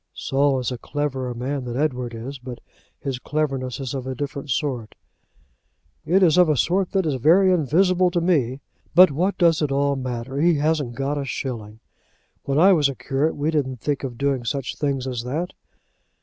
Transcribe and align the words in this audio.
"Saul 0.15 0.59
is 0.59 0.71
a 0.71 0.79
cleverer 0.79 1.35
man 1.35 1.63
than 1.65 1.77
Edward 1.77 2.15
is; 2.15 2.39
but 2.39 2.57
his 2.99 3.19
cleverness 3.19 3.79
is 3.79 3.93
of 3.93 4.07
a 4.07 4.15
different 4.15 4.49
sort." 4.49 4.95
"It 6.07 6.23
is 6.23 6.39
of 6.39 6.49
a 6.49 6.57
sort 6.57 6.89
that 6.93 7.05
is 7.05 7.21
very 7.21 7.51
invisible 7.51 8.09
to 8.09 8.19
me. 8.19 8.61
But 8.95 9.11
what 9.11 9.37
does 9.37 9.61
all 9.61 9.95
that 9.95 10.01
matter? 10.01 10.39
He 10.39 10.55
hasn't 10.55 10.95
got 10.95 11.19
a 11.19 11.25
shilling. 11.25 11.81
When 12.45 12.57
I 12.57 12.73
was 12.73 12.89
a 12.89 12.95
curate, 12.95 13.35
we 13.35 13.51
didn't 13.51 13.79
think 13.79 14.03
of 14.03 14.17
doing 14.17 14.43
such 14.43 14.75
things 14.75 15.05
as 15.05 15.21
that." 15.21 15.53